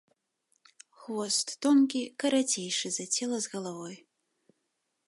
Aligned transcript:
Хвост 1.01 1.47
тонкі, 1.65 2.01
карацейшы 2.25 2.87
за 2.97 3.05
цела 3.15 3.37
з 3.47 3.55
галавой. 3.55 3.95